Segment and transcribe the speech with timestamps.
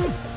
[0.00, 0.29] Hmm.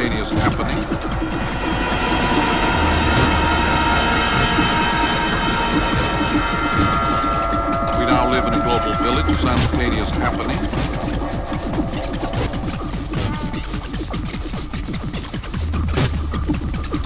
[0.00, 0.78] Simultaneous happening.
[7.98, 10.58] We now live in a global village, simultaneous happening.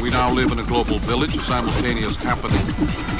[0.00, 3.13] We now live in a global village, simultaneous happening.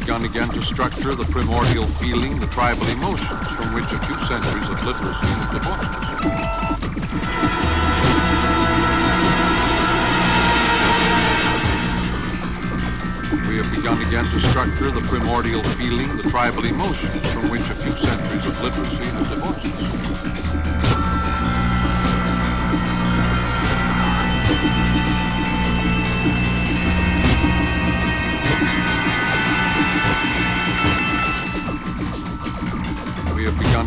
[0.00, 4.68] Begun again to structure the primordial feeling, the tribal emotions from which a few centuries
[4.68, 6.16] of literacy have divorced us.
[13.48, 17.74] We have begun again to structure the primordial feeling, the tribal emotions from which a
[17.74, 20.55] few centuries of literacy have divorced us.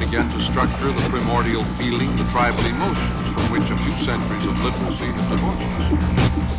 [0.09, 4.57] Again to structure the primordial feeling, the tribal emotions from which a few centuries of
[4.63, 6.57] literacy have divorced us.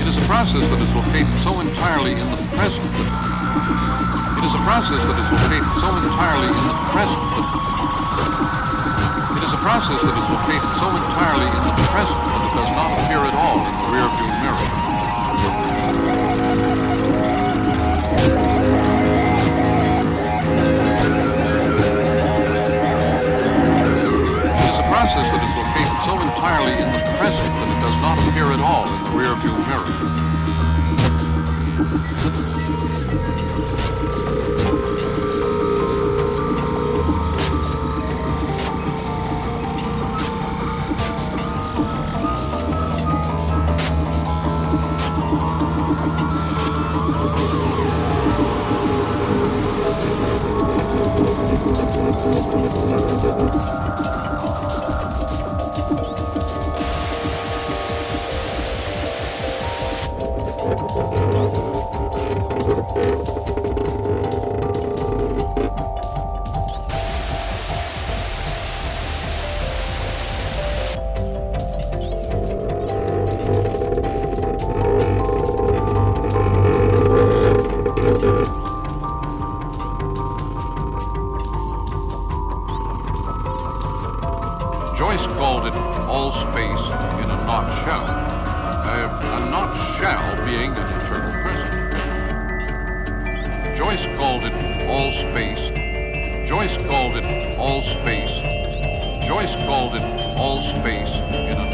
[0.00, 2.88] It is a process that is located so entirely in the present.
[4.38, 7.28] It is a process that is located so entirely in the present.
[9.58, 13.18] A process that is located so entirely in the present that it does not appear
[13.26, 14.54] at all in the rearview mirror.
[24.46, 27.98] It is a process that is located so entirely in the present that it does
[27.98, 29.07] not appear at all
[86.30, 86.84] Space
[87.24, 88.04] in a not shell.
[88.04, 91.74] Uh, a not shell being an eternal present.
[93.76, 95.70] Joyce called it all space.
[96.48, 98.40] Joyce called it all space.
[99.26, 100.02] Joyce called it
[100.36, 101.68] all space in a